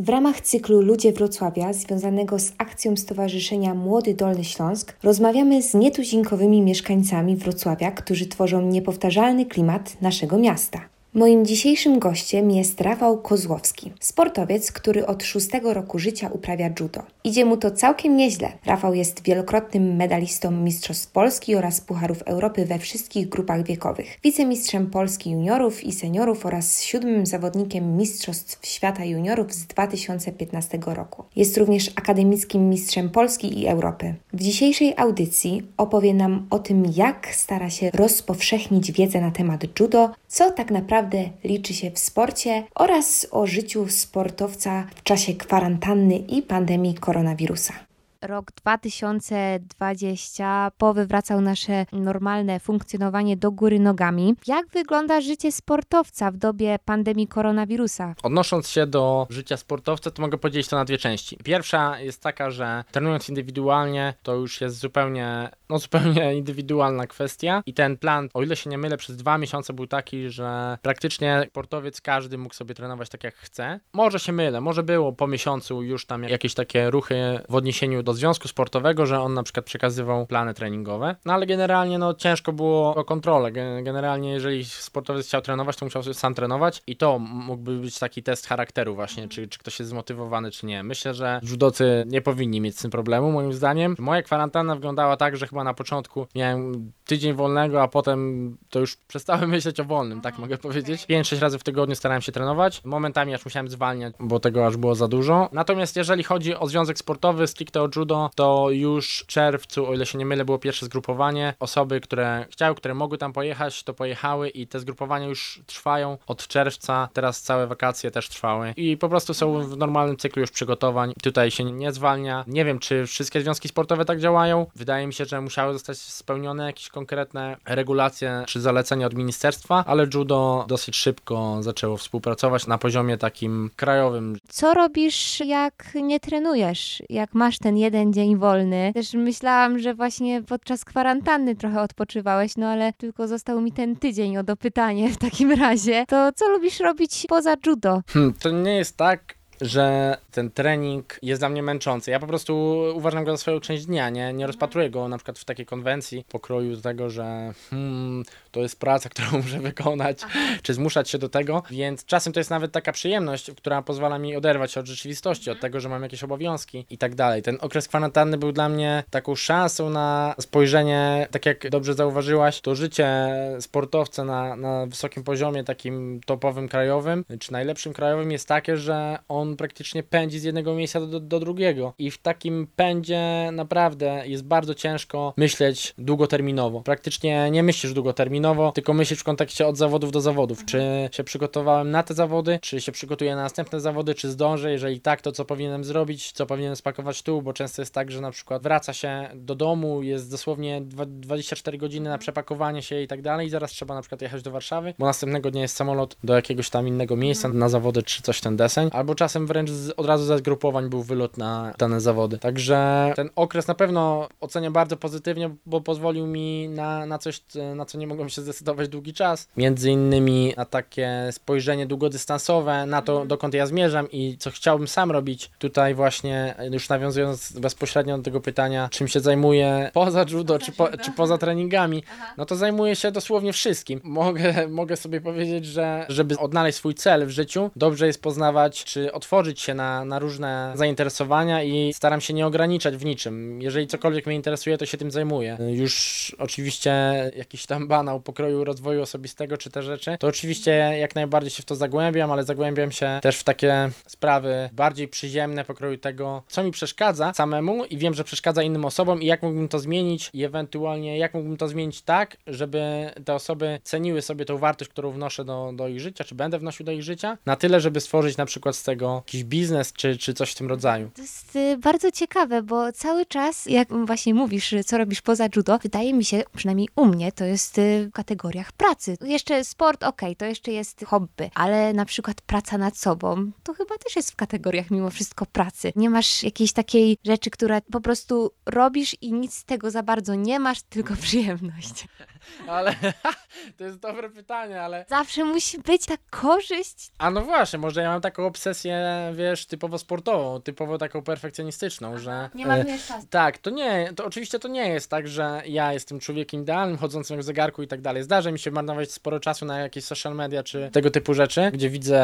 [0.00, 6.62] W ramach cyklu Ludzie Wrocławia, związanego z akcją Stowarzyszenia Młody Dolny Śląsk, rozmawiamy z nietuzinkowymi
[6.62, 10.80] mieszkańcami Wrocławia, którzy tworzą niepowtarzalny klimat naszego miasta.
[11.18, 17.02] Moim dzisiejszym gościem jest Rafał Kozłowski, sportowiec, który od szóstego roku życia uprawia judo.
[17.24, 18.52] Idzie mu to całkiem nieźle.
[18.66, 25.30] Rafał jest wielokrotnym medalistą Mistrzostw Polski oraz Pucharów Europy we wszystkich grupach wiekowych, wicemistrzem Polski
[25.30, 31.24] juniorów i seniorów oraz siódmym zawodnikiem Mistrzostw Świata Juniorów z 2015 roku.
[31.36, 34.14] Jest również akademickim mistrzem Polski i Europy.
[34.32, 40.10] W dzisiejszej audycji opowie nam o tym, jak stara się rozpowszechnić wiedzę na temat judo,
[40.28, 41.07] co tak naprawdę
[41.44, 47.87] liczy się w sporcie oraz o życiu sportowca w czasie kwarantanny i pandemii koronawirusa.
[48.22, 54.34] Rok 2020 powywracał nasze normalne funkcjonowanie do góry nogami.
[54.46, 58.14] Jak wygląda życie sportowca w dobie pandemii koronawirusa?
[58.22, 61.36] Odnosząc się do życia sportowca, to mogę podzielić to na dwie części.
[61.44, 67.74] Pierwsza jest taka, że trenując indywidualnie, to już jest zupełnie, no zupełnie indywidualna kwestia i
[67.74, 72.00] ten plan, o ile się nie mylę, przez dwa miesiące był taki, że praktycznie sportowiec
[72.00, 73.80] każdy mógł sobie trenować tak jak chce.
[73.92, 78.07] Może się mylę, może było po miesiącu już tam jakieś takie ruchy w odniesieniu do
[78.12, 82.94] związku sportowego, że on na przykład przekazywał plany treningowe, no ale generalnie no ciężko było
[82.94, 83.52] o kontrolę.
[83.82, 88.46] Generalnie jeżeli sportowiec chciał trenować, to musiał sam trenować i to mógłby być taki test
[88.46, 90.82] charakteru właśnie, czy, czy ktoś jest zmotywowany, czy nie.
[90.82, 93.94] Myślę, że judocy nie powinni mieć z tym problemu, moim zdaniem.
[93.98, 98.96] Moja kwarantanna wyglądała tak, że chyba na początku miałem tydzień wolnego, a potem to już
[99.08, 101.06] przestałem myśleć o wolnym, tak mogę powiedzieć.
[101.06, 102.84] 5-6 razy w tygodniu starałem się trenować.
[102.84, 105.48] Momentami aż musiałem zwalniać, bo tego aż było za dużo.
[105.52, 110.06] Natomiast jeżeli chodzi o związek sportowy, stricte o judo, to już w czerwcu, o ile
[110.06, 111.54] się nie mylę, było pierwsze zgrupowanie.
[111.60, 116.46] Osoby, które chciały, które mogły tam pojechać, to pojechały i te zgrupowania już trwają od
[116.46, 117.08] czerwca.
[117.12, 121.12] Teraz całe wakacje też trwały i po prostu są w normalnym cyklu już przygotowań.
[121.22, 122.44] Tutaj się nie zwalnia.
[122.46, 124.66] Nie wiem, czy wszystkie związki sportowe tak działają.
[124.76, 130.06] Wydaje mi się, że musiały zostać spełnione jakieś konkretne regulacje czy zalecenia od ministerstwa, ale
[130.14, 134.38] judo dosyć szybko zaczęło współpracować na poziomie takim krajowym.
[134.48, 137.02] Co robisz, jak nie trenujesz?
[137.08, 138.90] Jak masz ten jeden dzień wolny?
[138.94, 144.36] Też myślałam, że właśnie podczas kwarantanny trochę odpoczywałeś, no ale tylko został mi ten tydzień
[144.36, 146.04] o dopytanie w takim razie.
[146.08, 148.02] To co lubisz robić poza judo?
[148.08, 152.10] Hmm, to nie jest tak, że ten trening jest dla mnie męczący.
[152.10, 155.38] Ja po prostu uważam go za swoją część dnia, nie, nie rozpatruję go na przykład
[155.38, 160.38] w takiej konwencji pokroju z tego, że hmm, to jest praca, którą muszę wykonać, Aha.
[160.62, 164.36] czy zmuszać się do tego, więc czasem to jest nawet taka przyjemność, która pozwala mi
[164.36, 167.42] oderwać się od rzeczywistości, od tego, że mam jakieś obowiązki i tak dalej.
[167.42, 172.74] Ten okres kwarantanny był dla mnie taką szansą na spojrzenie, tak jak dobrze zauważyłaś, to
[172.74, 173.28] życie
[173.60, 179.47] sportowca na, na wysokim poziomie, takim topowym krajowym, czy najlepszym krajowym jest takie, że on
[179.56, 184.74] praktycznie pędzi z jednego miejsca do, do drugiego i w takim pędzie naprawdę jest bardzo
[184.74, 186.80] ciężko myśleć długoterminowo.
[186.80, 190.64] Praktycznie nie myślisz długoterminowo, tylko myślisz w kontekście od zawodów do zawodów.
[190.64, 195.00] Czy się przygotowałem na te zawody, czy się przygotuję na następne zawody, czy zdążę, jeżeli
[195.00, 198.30] tak, to co powinienem zrobić, co powinienem spakować tu, bo często jest tak, że na
[198.30, 203.46] przykład wraca się do domu, jest dosłownie 24 godziny na przepakowanie się i tak dalej
[203.46, 206.70] i zaraz trzeba na przykład jechać do Warszawy, bo następnego dnia jest samolot do jakiegoś
[206.70, 210.24] tam innego miejsca na zawody, czy coś ten deseń, albo czasem wręcz z, od razu
[210.24, 212.38] ze zgrupowań był wylot na dane zawody.
[212.38, 217.42] Także ten okres na pewno oceniam bardzo pozytywnie, bo pozwolił mi na, na coś,
[217.74, 219.48] na co nie mogłem się zdecydować długi czas.
[219.56, 225.10] Między innymi na takie spojrzenie długodystansowe, na to dokąd ja zmierzam i co chciałbym sam
[225.10, 225.50] robić.
[225.58, 230.88] Tutaj właśnie już nawiązując bezpośrednio do tego pytania, czym się zajmuję poza judo, czy, po,
[230.88, 232.02] czy poza treningami,
[232.36, 234.00] no to zajmuję się dosłownie wszystkim.
[234.04, 239.12] Mogę, mogę sobie powiedzieć, że żeby odnaleźć swój cel w życiu, dobrze jest poznawać, czy
[239.12, 243.62] otworzyć otworzyć się na, na różne zainteresowania i staram się nie ograniczać w niczym.
[243.62, 245.58] Jeżeli cokolwiek mnie interesuje, to się tym zajmuję.
[245.70, 246.92] Już oczywiście
[247.36, 251.66] jakiś tam banał pokroju rozwoju osobistego czy te rzeczy, to oczywiście jak najbardziej się w
[251.66, 256.70] to zagłębiam, ale zagłębiam się też w takie sprawy bardziej przyziemne pokroju tego, co mi
[256.70, 261.18] przeszkadza samemu i wiem, że przeszkadza innym osobom i jak mógłbym to zmienić i ewentualnie
[261.18, 265.72] jak mógłbym to zmienić tak, żeby te osoby ceniły sobie tą wartość, którą wnoszę do,
[265.74, 268.76] do ich życia, czy będę wnosił do ich życia, na tyle, żeby stworzyć na przykład
[268.76, 271.10] z tego jakiś biznes czy, czy coś w tym rodzaju.
[271.14, 275.78] To jest y, bardzo ciekawe, bo cały czas, jak właśnie mówisz, co robisz poza judo,
[275.78, 279.16] wydaje mi się, przynajmniej u mnie, to jest y, w kategoriach pracy.
[279.20, 283.98] Jeszcze sport, ok, to jeszcze jest hobby, ale na przykład praca nad sobą, to chyba
[283.98, 285.92] też jest w kategoriach mimo wszystko pracy.
[285.96, 290.34] Nie masz jakiejś takiej rzeczy, która po prostu robisz i nic z tego za bardzo
[290.34, 292.06] nie masz, tylko przyjemność.
[292.68, 292.94] ale
[293.78, 295.04] to jest dobre pytanie, ale...
[295.08, 297.10] Zawsze musi być ta korzyść.
[297.18, 302.50] A no właśnie, może ja mam taką obsesję, wiesz, typowo sportową, typowo taką perfekcjonistyczną, że...
[302.54, 303.26] Nie e, marnujesz czasu.
[303.30, 307.38] Tak, to nie, to oczywiście to nie jest tak, że ja jestem człowiekiem idealnym, chodzącym
[307.38, 308.22] w zegarku i tak dalej.
[308.22, 311.90] Zdarza mi się marnować sporo czasu na jakieś social media czy tego typu rzeczy, gdzie
[311.90, 312.18] widzę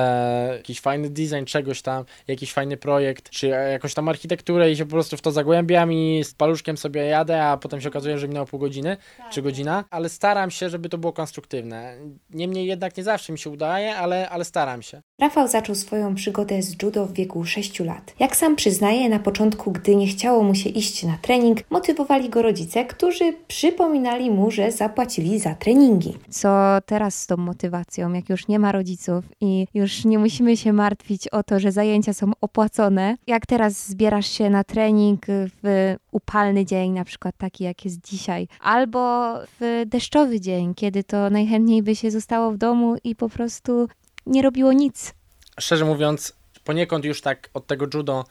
[0.57, 4.91] jakiś fajny design czegoś tam, jakiś fajny projekt, czy jakąś tam architekturę i się po
[4.91, 8.47] prostu w to zagłębiam i z paluszkiem sobie jadę, a potem się okazuje, że minęło
[8.47, 8.97] pół godziny
[9.31, 11.97] czy godzina, ale staram się, żeby to było konstruktywne.
[12.31, 15.03] Niemniej jednak nie zawsze mi się udaje, ale, ale staram się.
[15.21, 18.15] Rafał zaczął swoją przygodę z judo w wieku 6 lat.
[18.19, 22.43] Jak sam przyznaje, na początku, gdy nie chciało mu się iść na trening, motywowali go
[22.43, 26.19] rodzice, którzy przypominali mu, że zapłacili za treningi.
[26.31, 30.73] Co teraz z tą motywacją, jak już nie ma rodziców i już nie musimy się
[30.73, 33.17] martwić o to, że zajęcia są opłacone?
[33.27, 35.27] Jak teraz zbierasz się na trening
[35.63, 41.31] w upalny dzień, na przykład taki jak jest dzisiaj, albo w deszczowy dzień, kiedy to
[41.31, 43.89] najchętniej by się zostało w domu i po prostu
[44.27, 45.15] nie robiło nic.
[45.61, 46.33] Szczerze mówiąc,
[46.65, 48.25] poniekąd już tak od tego judo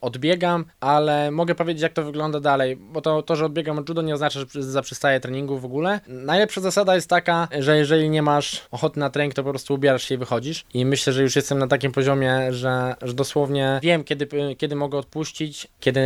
[0.00, 4.02] odbiegam, ale mogę powiedzieć, jak to wygląda dalej, bo to, to, że odbiegam od judo
[4.02, 6.00] nie oznacza, że zaprzestaję treningu w ogóle.
[6.06, 10.02] Najlepsza zasada jest taka, że jeżeli nie masz ochoty na trening, to po prostu ubierasz
[10.02, 10.64] się i wychodzisz.
[10.74, 14.28] I myślę, że już jestem na takim poziomie, że, że dosłownie wiem, kiedy,
[14.58, 16.02] kiedy mogę odpuścić, kiedy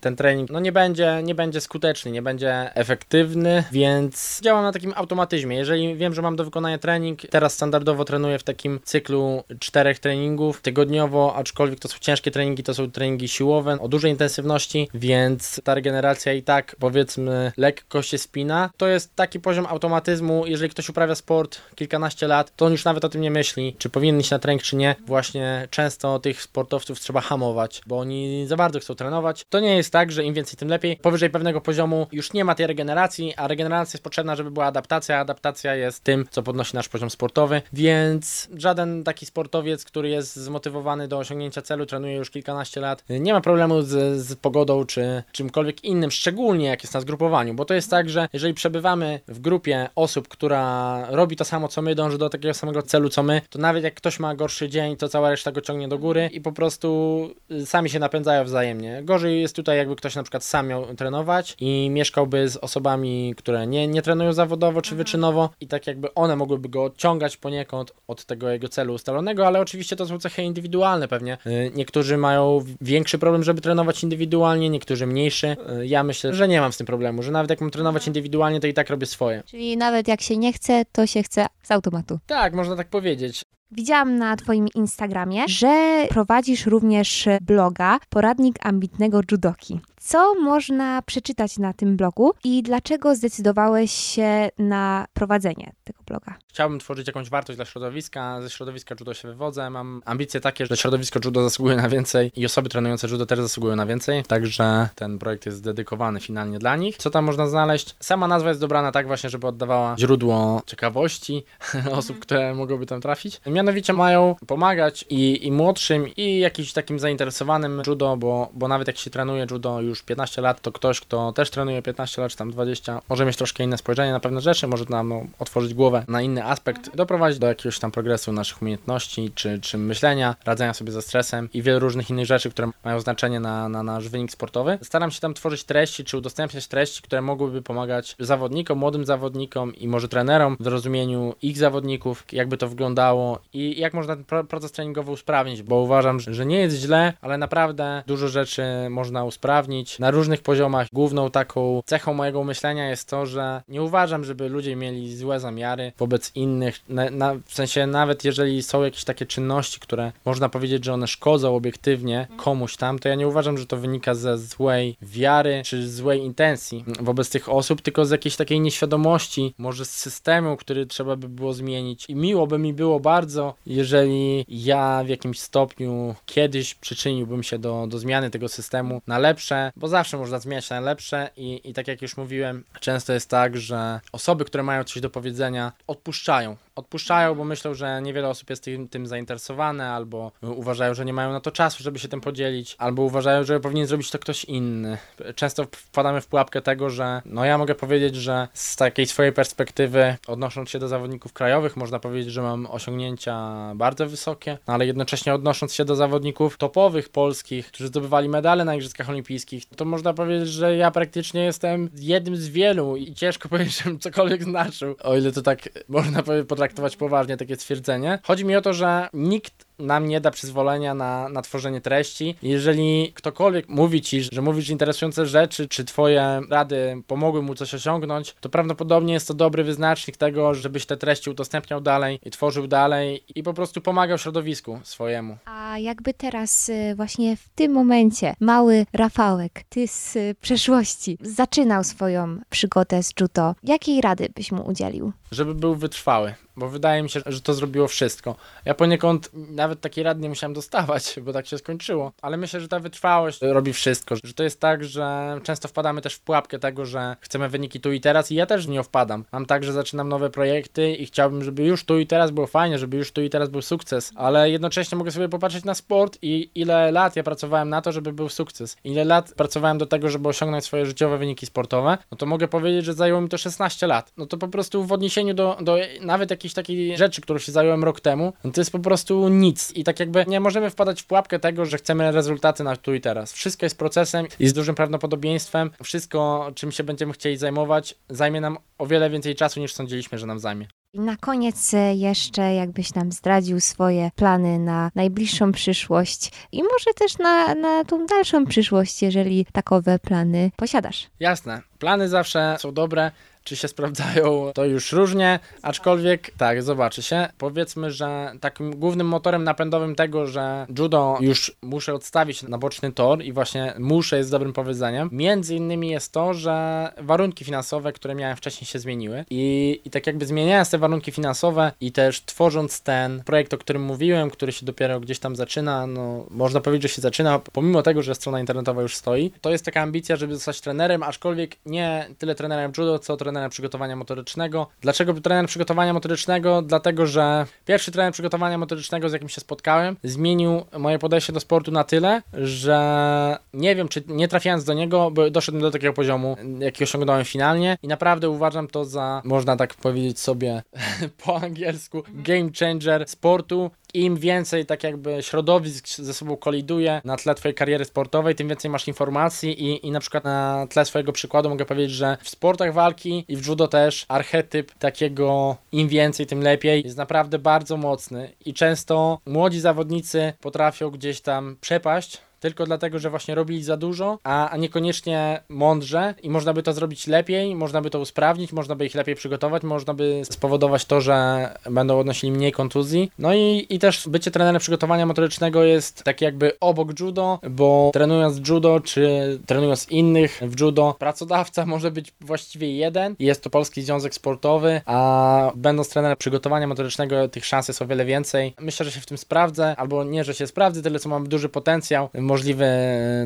[0.00, 4.92] ten trening no nie będzie, nie będzie skuteczny, nie będzie efektywny, więc działam na takim
[4.96, 5.56] automatyzmie.
[5.56, 10.60] Jeżeli wiem, że mam do wykonania trening, teraz standardowo trenuję w takim cyklu czterech treningów
[10.60, 15.74] tygodniowo, aczkolwiek to są ciężkie treningi, to są treningi siłowe o dużej intensywności, więc ta
[15.74, 18.70] regeneracja i tak powiedzmy lekko się spina.
[18.76, 23.04] To jest taki poziom automatyzmu, jeżeli ktoś uprawia sport kilkanaście lat, to on już nawet
[23.04, 24.96] o tym nie myśli, czy powinien iść na trening, czy nie.
[25.06, 29.44] Właśnie często tych sportowców trzeba hamować, bo oni za bardzo chcą trenować.
[29.50, 30.96] To nie jest tak, że im więcej, tym lepiej.
[30.96, 35.18] Powyżej pewnego poziomu już nie ma tej regeneracji, a regeneracja jest potrzebna, żeby była adaptacja.
[35.18, 41.08] Adaptacja jest tym, co podnosi nasz poziom sportowy, więc żaden taki sportowiec, który jest zmotywowany
[41.08, 45.84] do osiągnięcia celu, trenuje już kilkanaście lat, nie ma problemu z, z pogodą czy czymkolwiek
[45.84, 49.88] innym, szczególnie jak jest na zgrupowaniu, bo to jest tak, że jeżeli przebywamy w grupie
[49.94, 53.58] osób, która robi to samo co my, dąży do takiego samego celu co my, to
[53.58, 56.52] nawet jak ktoś ma gorszy dzień, to cała reszta go ciągnie do góry i po
[56.52, 59.00] prostu y, sami się napędzają wzajemnie.
[59.02, 63.66] Gorzej jest tutaj, jakby ktoś na przykład sam miał trenować i mieszkałby z osobami, które
[63.66, 68.24] nie, nie trenują zawodowo czy wyczynowo i tak jakby one mogłyby go odciągać poniekąd od
[68.24, 71.38] tego jego celu ustalonego, ale oczywiście to są cechy indywidualne pewnie.
[71.46, 75.56] Y, niektórzy mają większy problem, żeby trenować indywidualnie, niektórzy mniejszy.
[75.80, 78.60] Y, ja myślę, że nie mam z tym problemu, że nawet jak mam trenować indywidualnie,
[78.60, 79.42] to i tak robię swoje.
[79.46, 82.18] Czyli nawet jak się nie chce, to się chce z automatu.
[82.26, 83.42] Tak, można tak powiedzieć.
[83.70, 89.80] Widziałam na Twoim Instagramie, że prowadzisz również bloga Poradnik ambitnego judoki.
[90.06, 96.34] Co można przeczytać na tym blogu i dlaczego zdecydowałeś się na prowadzenie tego bloga?
[96.48, 98.42] Chciałbym tworzyć jakąś wartość dla środowiska.
[98.42, 99.70] Ze środowiska judo się wywodzę.
[99.70, 103.76] Mam ambicje takie, że środowisko judo zasługuje na więcej i osoby trenujące judo też zasługują
[103.76, 104.24] na więcej.
[104.24, 106.96] Także ten projekt jest dedykowany finalnie dla nich.
[106.96, 107.96] Co tam można znaleźć?
[108.00, 111.44] Sama nazwa jest dobrana tak właśnie, żeby oddawała źródło ciekawości
[111.98, 113.40] osób, które mogłyby tam trafić.
[113.46, 118.98] Mianowicie mają pomagać i, i młodszym, i jakimś takim zainteresowanym judo, bo, bo nawet jak
[118.98, 122.50] się trenuje judo już 15 lat, to ktoś, kto też trenuje 15 lat, czy tam
[122.50, 126.22] 20, może mieć troszkę inne spojrzenie na pewne rzeczy, może nam no, otworzyć głowę na
[126.22, 131.02] inny aspekt, doprowadzić do jakiegoś tam progresu naszych umiejętności, czy, czy myślenia, radzenia sobie ze
[131.02, 134.78] stresem i wielu różnych innych rzeczy, które mają znaczenie na, na nasz wynik sportowy.
[134.82, 139.88] Staram się tam tworzyć treści, czy udostępniać treści, które mogłyby pomagać zawodnikom, młodym zawodnikom i
[139.88, 145.10] może trenerom w zrozumieniu ich zawodników, jakby to wyglądało i jak można ten proces treningowy
[145.10, 150.42] usprawnić, bo uważam, że nie jest źle, ale naprawdę dużo rzeczy można usprawnić na różnych
[150.42, 150.86] poziomach.
[150.92, 155.92] Główną taką cechą mojego myślenia jest to, że nie uważam, żeby ludzie mieli złe zamiary
[155.98, 160.84] wobec innych, na, na, w sensie nawet jeżeli są jakieś takie czynności, które można powiedzieć,
[160.84, 164.96] że one szkodzą obiektywnie komuś tam, to ja nie uważam, że to wynika ze złej
[165.02, 170.56] wiary czy złej intencji wobec tych osób, tylko z jakiejś takiej nieświadomości, może z systemu,
[170.56, 172.04] który trzeba by było zmienić.
[172.08, 177.86] I miło by mi było bardzo, jeżeli ja w jakimś stopniu kiedyś przyczyniłbym się do,
[177.86, 181.88] do zmiany tego systemu na lepsze, bo zawsze można zmieniać na lepsze i, i tak
[181.88, 187.34] jak już mówiłem, często jest tak, że osoby, które mają coś do powiedzenia, odpuszczają odpuszczają,
[187.34, 191.40] bo myślą, że niewiele osób jest tym, tym zainteresowane, albo uważają, że nie mają na
[191.40, 194.98] to czasu, żeby się tym podzielić, albo uważają, że powinien zrobić to ktoś inny.
[195.34, 200.16] Często wpadamy w pułapkę tego, że no ja mogę powiedzieć, że z takiej swojej perspektywy,
[200.26, 203.34] odnosząc się do zawodników krajowych, można powiedzieć, że mam osiągnięcia
[203.74, 208.74] bardzo wysokie, no ale jednocześnie odnosząc się do zawodników topowych polskich, którzy zdobywali medale na
[208.74, 213.78] Igrzyskach Olimpijskich, to można powiedzieć, że ja praktycznie jestem jednym z wielu i ciężko powiedzieć,
[213.78, 216.22] żebym cokolwiek znaczył, o ile to tak można
[216.64, 218.18] potraktować poważnie takie stwierdzenie.
[218.22, 222.36] Chodzi mi o to, że nikt nam nie da przyzwolenia na, na tworzenie treści.
[222.42, 228.34] Jeżeli ktokolwiek mówi ci, że mówisz interesujące rzeczy, czy twoje rady pomogły mu coś osiągnąć,
[228.40, 233.24] to prawdopodobnie jest to dobry wyznacznik tego, żebyś te treści udostępniał dalej i tworzył dalej
[233.34, 235.36] i po prostu pomagał środowisku swojemu.
[235.44, 241.84] A jakby teraz y, właśnie w tym momencie mały Rafałek, ty z y, przeszłości, zaczynał
[241.84, 245.12] swoją przygodę z judo, jakiej rady byś mu udzielił?
[245.32, 248.36] Żeby był wytrwały bo wydaje mi się, że to zrobiło wszystko.
[248.64, 249.30] Ja poniekąd
[249.64, 253.38] nawet takiej rady nie musiałem dostawać, bo tak się skończyło, ale myślę, że ta wytrwałość
[253.42, 257.48] robi wszystko, że to jest tak, że często wpadamy też w pułapkę tego, że chcemy
[257.48, 259.24] wyniki tu i teraz i ja też w nie wpadam.
[259.32, 262.78] Mam tak, że zaczynam nowe projekty i chciałbym, żeby już tu i teraz było fajnie,
[262.78, 266.50] żeby już tu i teraz był sukces, ale jednocześnie mogę sobie popatrzeć na sport i
[266.54, 268.76] ile lat ja pracowałem na to, żeby był sukces.
[268.84, 272.84] Ile lat pracowałem do tego, żeby osiągnąć swoje życiowe wyniki sportowe, no to mogę powiedzieć,
[272.84, 274.12] że zajęło mi to 16 lat.
[274.16, 277.52] No to po prostu w odniesieniu do, do nawet jak jakiejś takiej rzeczy, którą się
[277.52, 279.53] zająłem rok temu, no to jest po prostu nic.
[279.74, 283.00] I tak jakby nie możemy wpadać w pułapkę tego, że chcemy rezultaty na tu i
[283.00, 283.32] teraz.
[283.32, 288.58] Wszystko jest procesem i z dużym prawdopodobieństwem wszystko, czym się będziemy chcieli zajmować, zajmie nam
[288.78, 290.66] o wiele więcej czasu niż sądziliśmy, że nam zajmie.
[290.94, 296.94] I na koniec e, jeszcze, jakbyś nam zdradził swoje plany na najbliższą przyszłość i może
[296.96, 301.10] też na, na tą dalszą przyszłość, jeżeli takowe plany posiadasz.
[301.20, 301.62] Jasne.
[301.78, 303.10] Plany zawsze są dobre.
[303.44, 307.28] Czy się sprawdzają, to już różnie, aczkolwiek tak, zobaczy się.
[307.38, 313.22] Powiedzmy, że takim głównym motorem napędowym tego, że judo już muszę odstawić na boczny tor
[313.22, 318.36] i właśnie muszę jest dobrym powiedzeniem, między innymi jest to, że warunki finansowe, które miałem
[318.36, 323.22] wcześniej się zmieniły i, i tak jakby zmieniając te warunki finansowe i też tworząc ten
[323.24, 327.02] projekt, o którym mówiłem, który się dopiero gdzieś tam zaczyna, no można powiedzieć, że się
[327.02, 331.02] zaczyna, pomimo tego, że strona internetowa już stoi, to jest taka ambicja, żeby zostać trenerem,
[331.02, 334.66] aczkolwiek nie tyle trenerem judo, co trenerem trenera przygotowania motorycznego.
[334.80, 336.62] Dlaczego trener przygotowania motorycznego?
[336.62, 341.72] Dlatego, że pierwszy trener przygotowania motorycznego, z jakim się spotkałem, zmienił moje podejście do sportu
[341.72, 346.36] na tyle, że nie wiem, czy nie trafiając do niego, bo doszedłem do takiego poziomu,
[346.58, 350.62] jaki osiągnąłem finalnie i naprawdę uważam to za, można tak powiedzieć sobie
[351.24, 357.34] po angielsku, game changer sportu, im więcej tak jakby środowisk ze sobą koliduje na tle
[357.34, 361.48] twojej kariery sportowej, tym więcej masz informacji i, i na przykład na tle swojego przykładu
[361.48, 366.40] mogę powiedzieć, że w sportach walki i w judo też archetyp takiego im więcej, tym
[366.40, 366.82] lepiej.
[366.84, 373.10] Jest naprawdę bardzo mocny i często młodzi zawodnicy potrafią gdzieś tam przepaść tylko dlatego, że
[373.10, 377.82] właśnie robili za dużo, a, a niekoniecznie mądrze i można by to zrobić lepiej, można
[377.82, 382.32] by to usprawnić, można by ich lepiej przygotować, można by spowodować to, że będą odnosili
[382.32, 383.10] mniej kontuzji.
[383.18, 388.48] No i, i też bycie trenerem przygotowania motorycznego jest tak jakby obok judo, bo trenując
[388.48, 389.08] judo, czy
[389.46, 395.52] trenując innych w judo, pracodawca może być właściwie jeden jest to Polski Związek Sportowy, a
[395.54, 398.54] będąc trenerem przygotowania motorycznego tych szans jest o wiele więcej.
[398.60, 401.48] Myślę, że się w tym sprawdzę, albo nie, że się sprawdzę, tyle co mam duży
[401.48, 402.66] potencjał możliwy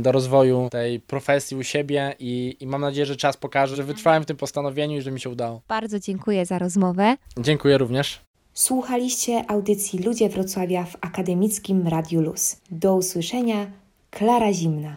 [0.01, 4.23] do rozwoju tej profesji u siebie i, i mam nadzieję, że czas pokaże, że wytrwałem
[4.23, 5.61] w tym postanowieniu i że mi się udało.
[5.69, 7.17] Bardzo dziękuję za rozmowę.
[7.39, 8.21] Dziękuję również.
[8.55, 12.57] Słuchaliście audycji Ludzie Wrocławia w Akademickim Radiu Luz.
[12.71, 13.67] Do usłyszenia,
[14.11, 14.97] Klara Zimna.